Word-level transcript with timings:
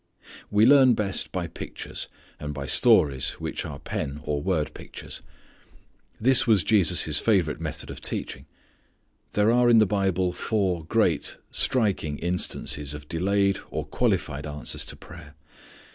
We 0.49 0.65
learn 0.65 0.95
best 0.95 1.31
by 1.31 1.45
pictures, 1.45 2.07
and 2.39 2.55
by 2.55 2.65
stories 2.65 3.33
which 3.33 3.65
are 3.65 3.77
pen 3.77 4.19
or 4.23 4.41
word 4.41 4.73
pictures. 4.73 5.21
This 6.19 6.47
was 6.47 6.63
Jesus' 6.63 7.19
favourite 7.19 7.59
method 7.59 7.91
of 7.91 8.01
teaching. 8.01 8.47
There 9.33 9.51
are 9.51 9.69
in 9.69 9.77
the 9.77 9.85
Bible 9.85 10.33
four 10.33 10.85
great, 10.85 11.37
striking 11.51 12.17
instances 12.17 12.95
of 12.95 13.07
delayed, 13.07 13.59
or 13.69 13.85
qualified 13.85 14.47
answers 14.47 14.85
to 14.85 14.95
prayer. 14.95 15.35